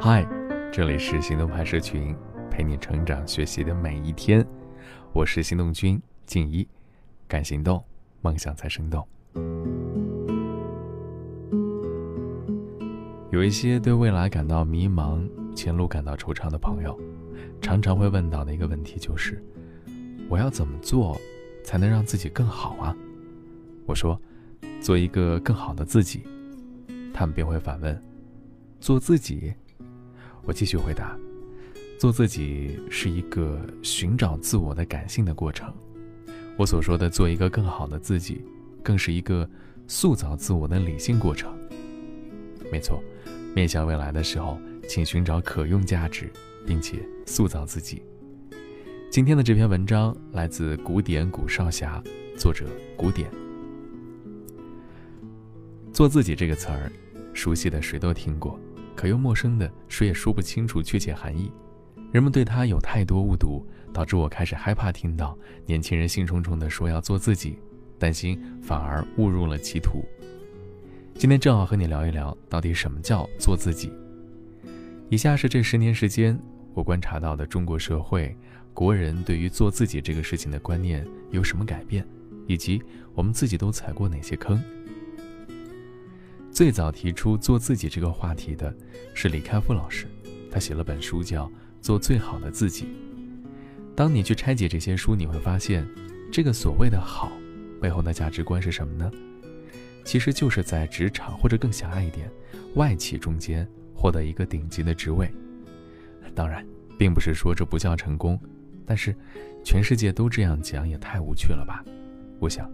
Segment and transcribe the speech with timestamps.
[0.00, 0.24] 嗨，
[0.72, 2.14] 这里是行动派社群，
[2.48, 4.46] 陪你成长学习的每一天。
[5.12, 6.64] 我是行动君静一，
[7.26, 7.82] 敢行动，
[8.20, 9.04] 梦想才生动。
[13.32, 16.96] 有一些对未来感到迷茫、前路感到惆怅的朋友，
[17.60, 19.42] 常常会问到的一个问题就是：
[20.28, 21.20] 我要怎么做
[21.64, 22.96] 才能让自己更好啊？
[23.86, 24.16] 我说，
[24.80, 26.22] 做一个更好的自己。
[27.12, 28.00] 他们便会反问：
[28.78, 29.52] 做自己？
[30.46, 31.18] 我继续回答：
[31.98, 35.72] 做自己是一个寻找自我的感性的过程。
[36.56, 38.44] 我所说的做一个更好的自己，
[38.82, 39.48] 更是一个
[39.88, 41.56] 塑造自我的理性过程。
[42.70, 43.02] 没错，
[43.54, 46.30] 面向未来的时候，请寻找可用价值，
[46.66, 48.02] 并且塑造自己。
[49.10, 52.02] 今天的这篇文章来自古典古少侠，
[52.36, 52.66] 作者
[52.96, 53.30] 古典。
[55.92, 56.92] 做自己这个词儿，
[57.32, 58.58] 熟悉的谁都听过。
[58.94, 61.50] 可又陌生的，谁也说不清楚确切含义。
[62.12, 67.58] 人们对他有太多误读，导致我开始害怕听到年轻人兴冲冲地说要做自己，
[67.98, 70.04] 担心反而误入了歧途。
[71.16, 73.92] 今天正好和你聊一聊，到底什么叫做自己。
[75.10, 76.38] 以下是这十年时间
[76.72, 78.36] 我观察到的中国社会
[78.72, 82.06] 国人对于做自己这个事情的观念有什么改变，
[82.46, 82.82] 以及
[83.14, 84.62] 我们自己都踩过哪些坑。
[86.54, 88.72] 最早提出做自己这个话题的
[89.12, 90.06] 是李开复老师，
[90.48, 91.46] 他写了本书叫
[91.80, 92.84] 《做最好的自己》。
[93.96, 95.84] 当你去拆解这些书，你会发现，
[96.30, 97.32] 这个所谓的好
[97.82, 99.10] 背后的价值观是什么呢？
[100.04, 102.30] 其实就是在职场或者更狭隘一点，
[102.76, 105.28] 外企中间获得一个顶级的职位。
[106.36, 106.64] 当然，
[106.96, 108.40] 并不是说这不叫成功，
[108.86, 109.12] 但是
[109.64, 111.84] 全世界都这样讲也太无趣了吧？
[112.38, 112.70] 我想，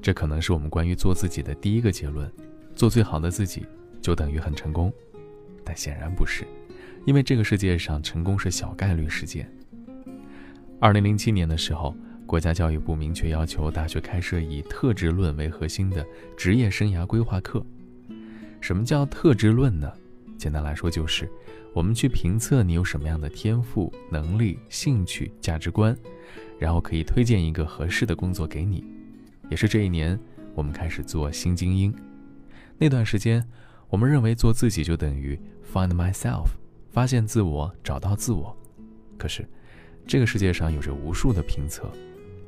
[0.00, 2.32] 这可能是我们关于做自己的第一个结论。
[2.74, 3.66] 做最好的自己，
[4.00, 4.92] 就等于很成功，
[5.64, 6.44] 但显然不是，
[7.06, 9.50] 因为这个世界上成功是小概率事件。
[10.80, 11.94] 二零零七年的时候，
[12.26, 16.04] 国家教育部明确要求大学开设以特质论为核心的
[16.36, 17.64] 职业生涯规划课。
[18.60, 19.90] 什么叫特质论呢？
[20.36, 21.30] 简单来说，就是
[21.72, 25.96] 我们去评测你有什么样的天赋、能力、兴趣、价值观，
[26.58, 28.84] 然后可以推荐一个合适的工作给你。
[29.48, 30.18] 也是这一年，
[30.54, 31.94] 我们开始做新精英。
[32.78, 33.46] 那段时间，
[33.88, 35.38] 我们认为做自己就等于
[35.72, 36.48] find myself，
[36.90, 38.56] 发现自我，找到自我。
[39.16, 39.46] 可是，
[40.06, 41.90] 这个世界上有着无数的评测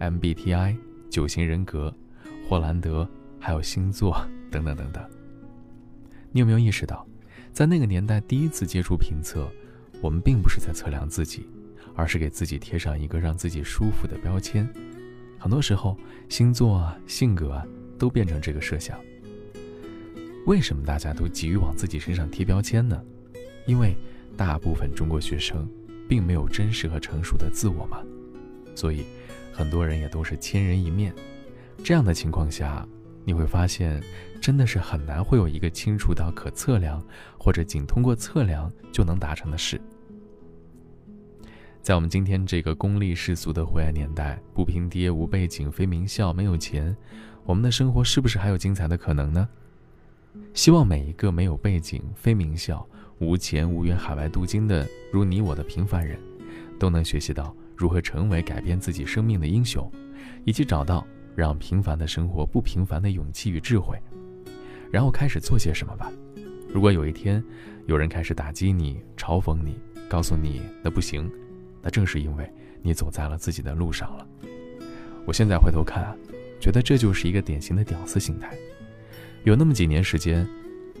[0.00, 0.76] ，MBTI、
[1.08, 1.94] 九型人格、
[2.48, 4.16] 霍兰德，还有星座
[4.50, 5.02] 等等等等。
[6.32, 7.06] 你有没有意识到，
[7.52, 9.48] 在那个年代第一次接触评测，
[10.02, 11.48] 我们并不是在测量自己，
[11.94, 14.68] 而是给自己贴上一个让自己舒服的标签。
[15.38, 15.96] 很多时候，
[16.28, 17.64] 星座啊、性格啊，
[17.96, 18.98] 都变成这个设想。
[20.46, 23.00] 为什么大家都急于往自己身上贴标签呢？
[23.66, 23.96] 因为
[24.36, 25.68] 大部分中国学生
[26.08, 28.00] 并没有真实和成熟的自我嘛，
[28.72, 29.04] 所以
[29.52, 31.12] 很多人也都是千人一面。
[31.82, 32.86] 这样的情况下，
[33.24, 34.00] 你会发现
[34.40, 37.04] 真的是很难会有一个清楚到可测量，
[37.36, 39.80] 或者仅通过测量就能达成的事。
[41.82, 46.96] 在我们今天这个功利世俗的灰暗年代，不拼爹、无背景、非名校、没有钱，
[47.44, 49.48] 我们的生活是不是还有精彩的可能呢？
[50.54, 52.86] 希望每一个没有背景、非名校、
[53.18, 56.18] 无钱无缘海外镀金的如你我的平凡人，
[56.78, 59.90] 都能学习到如何成为改变自己生命的英雄，
[60.44, 63.98] 以及找到让平凡的生活不平凡的勇气与智慧，
[64.90, 66.10] 然后开始做些什么吧。
[66.72, 67.42] 如果有一天
[67.86, 71.30] 有人开始打击你、嘲讽你，告诉你那不行，
[71.82, 72.50] 那正是因为
[72.82, 74.26] 你走在了自己的路上了。
[75.26, 76.16] 我现在回头看，
[76.60, 78.56] 觉得这就是一个典型的屌丝心态。
[79.46, 80.44] 有那么几年时间，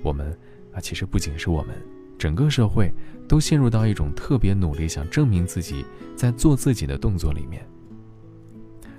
[0.04, 0.30] 我们
[0.72, 1.74] 啊，其实不仅是我们，
[2.16, 2.94] 整个社会
[3.26, 5.84] 都陷入到一种特别努力想证明自己，
[6.14, 7.68] 在做自己的动作里面。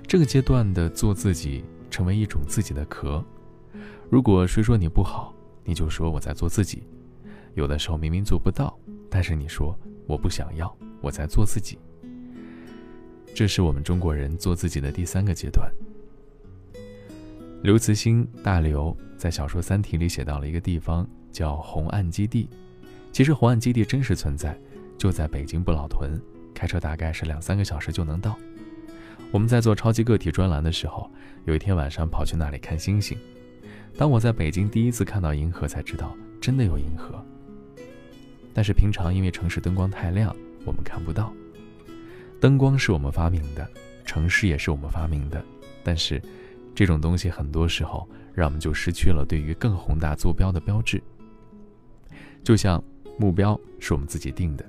[0.06, 3.24] 这个阶段的做自己成为一种自己的壳。
[4.10, 6.82] 如果谁说你不好，你就说我在做自己。
[7.54, 9.74] 有的时候明明做不到，但是你说
[10.06, 11.78] 我不想要，我在做自己。
[13.34, 15.72] 这是我们中国人做自己的第三个阶段。
[17.62, 22.48] 刘慈欣大刘在小说《三体》里写到了一个地方，叫红岸基地。
[23.10, 24.56] 其实红岸基地真实存在，
[24.96, 26.18] 就在北京不老屯，
[26.54, 28.38] 开车大概是两三个小时就能到。
[29.32, 31.10] 我们在做超级个体专栏的时候，
[31.46, 33.18] 有一天晚上跑去那里看星星。
[33.96, 37.20] 当我在北京第一次看到银河，才知道真的有银河。
[38.54, 41.32] 但是平常因为城市灯光太亮，我们看不到。
[42.40, 43.68] 灯光是我们发明的，
[44.04, 45.44] 城市也是我们发明的，
[45.82, 46.22] 但是。
[46.78, 51.02] 这种东西很多时候让我们就失去了对于更宏大坐标的标志。
[52.44, 52.80] 就像
[53.18, 54.64] 目标是我们自己定的，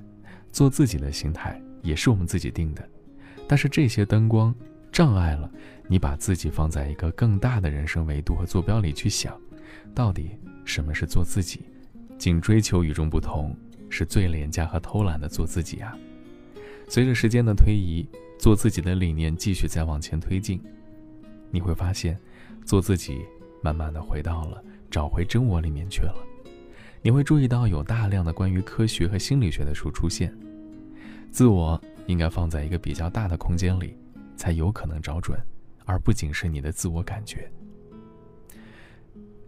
[0.50, 2.82] 做自己的心态也是我们自己定的。
[3.46, 4.52] 但是这些灯光
[4.90, 5.48] 障碍了
[5.86, 9.40] 你把自己放在一个更大的人生维度和坐标里去想，
[9.94, 10.30] 到底
[10.64, 11.60] 什么是做自己？
[12.18, 13.56] 仅追求与众不同，
[13.88, 15.96] 是最廉价和偷懒的做自己啊！
[16.88, 18.04] 随着时间的推移，
[18.36, 20.60] 做自己的理念继续在往前推进，
[21.50, 22.18] 你会发现，
[22.64, 23.24] 做自己
[23.62, 26.14] 慢慢的回到了找回真我里面去了。
[27.02, 30.36] 你会注意到有大量的关于科学和心理学的书出现，
[31.30, 31.80] 自我。
[32.06, 33.96] 应该放在一个比较大的空间里，
[34.34, 35.38] 才有可能找准，
[35.84, 37.48] 而不仅是你的自我感觉。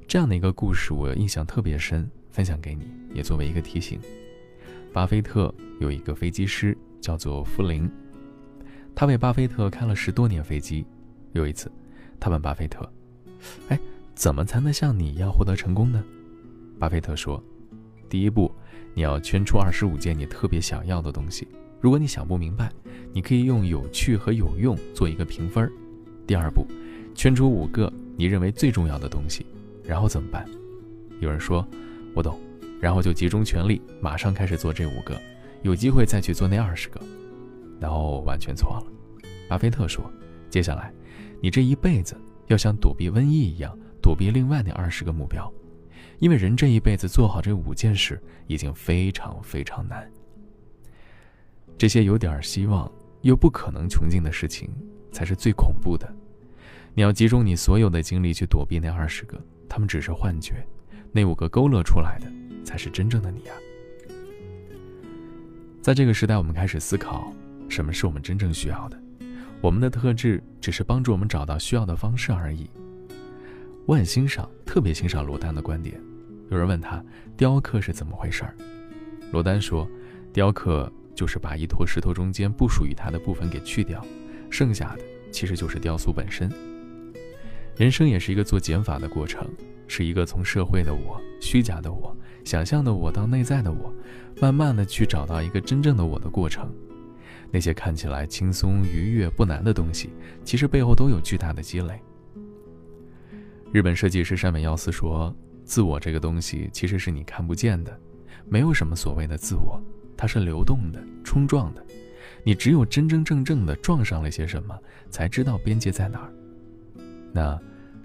[0.07, 4.01] 这样的一个故事，我印象特别深，分享给你，也作为一个提醒。
[4.93, 7.91] 巴菲特有一个飞机师叫做弗林，
[8.95, 10.87] 他为巴菲特开了十多年飞机。
[11.33, 11.69] 有一次，
[12.23, 12.89] 他问巴菲特
[13.67, 13.77] ：“哎，
[14.15, 16.01] 怎么才能像你一样获得成功呢？”
[16.79, 17.43] 巴菲特说
[18.09, 18.49] ：“第一步，
[18.95, 21.49] 你要圈出二十五件你特别想要的东西。”
[21.83, 22.71] 如果你想不明白，
[23.13, 25.69] 你可以用有趣和有用做一个评分。
[26.25, 26.65] 第二步，
[27.13, 29.45] 圈出五个你认为最重要的东西，
[29.85, 30.49] 然后怎么办？
[31.19, 31.67] 有人说
[32.15, 32.39] 我懂，
[32.81, 35.21] 然后就集中全力，马上开始做这五个，
[35.63, 37.01] 有机会再去做那二十个。
[37.81, 38.87] 然后完全错了。
[39.49, 40.09] 巴菲特说，
[40.53, 40.93] 接下来
[41.41, 42.15] 你这一辈子
[42.49, 45.51] 要像躲避瘟疫一样躲避另外那二十个目标，
[46.19, 50.07] 因为人这一辈子做好这五件事已经非常非常难。
[51.79, 52.91] 这些有点希望
[53.23, 54.69] 又不可能穷尽的事情，
[55.11, 56.07] 才是最恐怖的。
[56.93, 59.41] 你要集中你所有的精力去躲避那二十个，
[59.71, 60.53] 他们只是幻觉；
[61.13, 62.31] 那五个勾勒出来的，
[62.63, 63.57] 才是真正的你啊！
[65.81, 67.33] 在这个时代，我们开始思考，
[67.71, 69.02] 什么是我们真正需要的？
[69.63, 72.69] 我们的特质只是帮助我们找到需要的方式而已。
[73.87, 75.99] 我很欣赏，特别欣赏罗丹的观点。
[76.51, 77.03] 有人问他，
[77.37, 78.55] 雕刻是怎么回事儿？
[79.33, 79.89] 罗丹说，
[80.35, 80.93] 雕刻。
[81.15, 84.03] 就是把一坨石头中间不属于它的部分给去掉，
[84.49, 86.51] 剩下的其实就是雕塑本身。
[87.77, 89.47] 人生也是一个做减法的过程，
[89.87, 93.95] 是一个从社会的我、虚假的我、想象的我到内在的我，
[94.41, 96.75] 慢慢的去找到一个真正的我的过程。
[97.53, 100.11] 那些看起来轻松愉悦不难的东西，
[100.43, 102.01] 其实背后都有巨大的积累。
[103.71, 105.35] 日本设计师山本耀司说
[105.65, 107.97] ：“自我这个东西其实是你看不见的，
[108.49, 109.81] 没有什么所谓的自我。”
[110.17, 111.85] 它是流动的、冲撞的，
[112.45, 114.79] 你只有真真正正的撞上了些什么，
[115.11, 116.33] 才知道边界在哪儿。
[117.33, 117.61] 那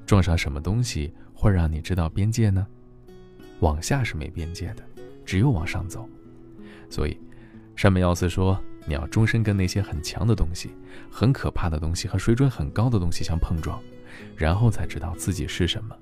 [0.06, 2.66] 撞上什么东西会让你知道边界呢？
[3.60, 4.84] 往下是没边界的，
[5.26, 6.10] 只有往上走。
[6.90, 7.20] 所以，
[7.76, 10.72] 山本耀司说，你要终身跟那些很强的东西、
[11.12, 13.80] 很可怕的东西和水准很高的东西相碰撞，
[14.36, 15.96] 然后才知道自己是什么。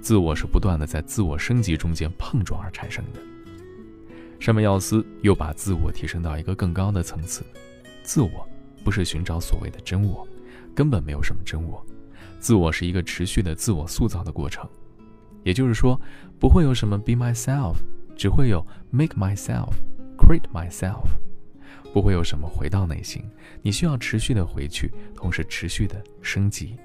[0.00, 3.20] 自我是不断的在自我升级中间碰撞而产生的。
[4.40, 7.44] 山本耀司又把自我提升到一个更高的层次。
[8.02, 8.48] 自我
[8.82, 10.26] 不是寻找所谓的真我，
[10.74, 11.84] 根本没有什么真我。
[12.38, 14.66] 自我是一个持续的自我塑造的过程。
[15.44, 16.00] 也就是说，
[16.38, 17.74] 不会有什么 be myself，
[18.16, 21.04] 只会有 make myself，create myself。
[21.92, 23.22] 不会有什么回到内心，
[23.62, 26.76] 你需要持续的回去，同时持续的升级。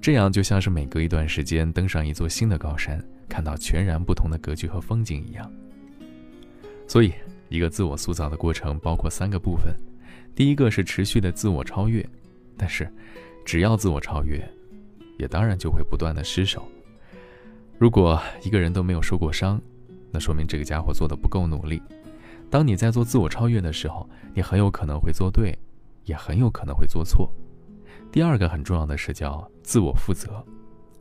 [0.00, 5.50] 这样就像是每隔一段时间登上一座新的高山，看到全然不同的格局和风景一样。
[6.86, 7.12] 所以，
[7.48, 9.74] 一个自我塑造的过程包括三个部分。
[10.34, 12.08] 第一个是持续的自我超越，
[12.56, 12.90] 但是，
[13.44, 14.42] 只要自我超越，
[15.18, 16.66] 也当然就会不断的失手。
[17.78, 19.60] 如果一个人都没有受过伤，
[20.10, 21.82] 那说明这个家伙做的不够努力。
[22.50, 25.56] 当你在做自我超越的时候，你很有可能会做对，
[26.04, 27.32] 也很有可能会做错。
[28.10, 30.44] 第二个很重要的是叫自我负责。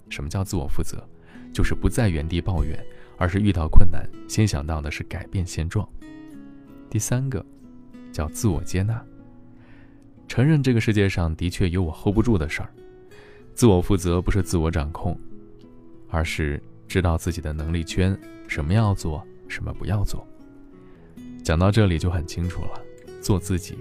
[0.09, 1.03] 什么叫自我负责？
[1.51, 2.81] 就是不在原地抱怨。
[3.21, 5.85] 而是遇到困难，先想到的是改变现状。
[6.89, 7.45] 第三个，
[8.13, 9.03] 叫自我接纳，
[10.25, 12.73] 承认这个世界上的确有我 hold 不住的事儿。
[13.53, 15.19] 自我负责不是自我掌控，
[16.07, 20.25] 而是知道自己的能力圈，什么要做，什么不要做。
[21.49, 22.79] 讲到这里就很清楚了，
[23.23, 23.75] 做自己，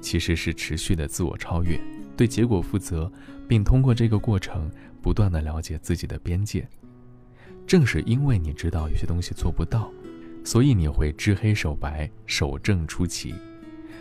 [0.00, 1.80] 其实是持续的自我超越，
[2.16, 3.08] 对结果负责，
[3.46, 4.68] 并通过这个过程，
[5.00, 6.68] 不断的了解自己的边界。
[7.64, 9.88] 正是因为你知道有些东西做不到，
[10.42, 13.32] 所以你会知黑守白，守正出奇。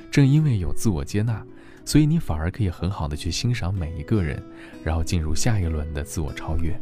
[0.09, 1.45] 正因为有自我接纳，
[1.85, 4.41] 所以你反而可以很好的去欣赏每一个人，
[4.83, 6.75] 然后进入下一轮的自我超越。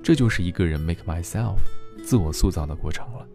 [0.00, 1.56] 这就是一个人 make myself
[2.04, 3.26] 自我塑造的过程了。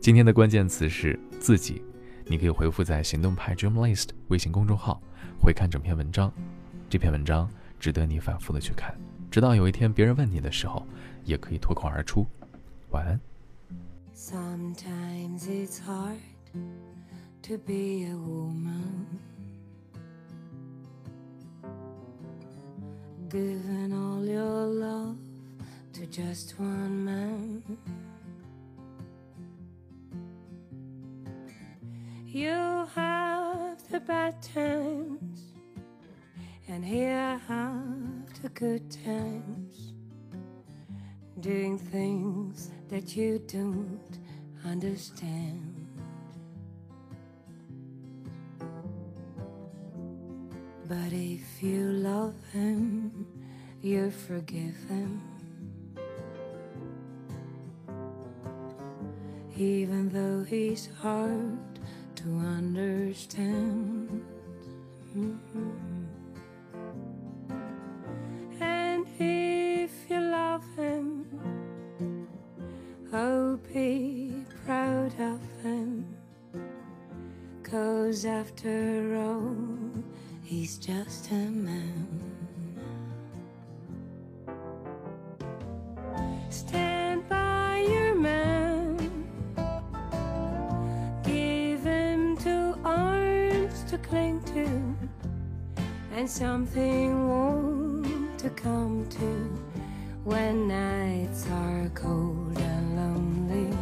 [0.00, 1.82] 今天的关键词是自己，
[2.24, 4.98] 你可以回复在行动派 Dream List 微信公众号，
[5.38, 6.32] 回看整篇文章。
[6.88, 7.46] 这篇文章
[7.78, 8.98] 值得你反复的去看。
[9.30, 10.86] 直到有一天别人问你的时候，
[11.26, 12.26] 也可以脱口而出
[12.92, 13.20] ：“晚安。”
[14.16, 16.16] Sometimes it's hard
[17.42, 19.04] to be a woman.
[23.28, 25.16] Giving all your love
[25.92, 27.59] to just one man.
[34.10, 35.52] Bad times,
[36.66, 39.92] and here have the good times.
[41.38, 44.18] Doing things that you don't
[44.64, 45.86] understand.
[50.88, 53.28] But if you love him,
[53.80, 55.22] you forgive him.
[59.56, 61.60] Even though he's hard
[62.16, 63.99] to understand.
[65.16, 65.70] Mm-hmm.
[68.60, 71.26] And if you love him,
[73.12, 76.16] oh, be proud of him.
[77.64, 79.56] Cause after all,
[80.44, 82.29] he's just a man.
[96.30, 99.50] something warm to come to
[100.22, 103.76] when nights are cold and lonely.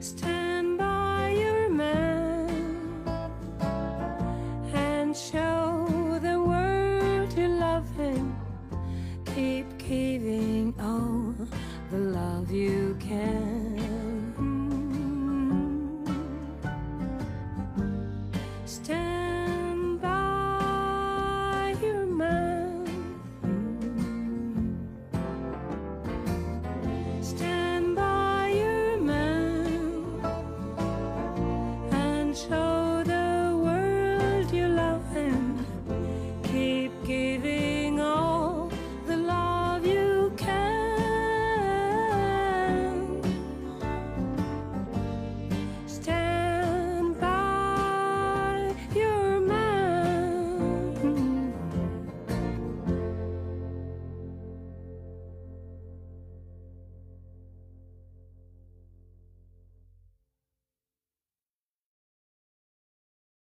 [0.00, 2.48] Stand by your man
[4.72, 8.34] and show the world you love him.
[9.34, 11.34] Keep giving all
[11.90, 13.76] the love you can.
[18.64, 19.07] Stand